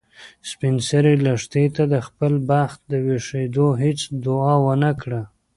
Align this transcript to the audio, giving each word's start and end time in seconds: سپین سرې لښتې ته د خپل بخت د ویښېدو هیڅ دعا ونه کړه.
سپین 0.49 0.75
سرې 0.89 1.13
لښتې 1.25 1.65
ته 1.75 1.83
د 1.93 1.95
خپل 2.07 2.33
بخت 2.49 2.79
د 2.91 2.93
ویښېدو 3.05 3.67
هیڅ 3.83 3.99
دعا 4.25 4.53
ونه 4.65 4.91
کړه. 5.01 5.21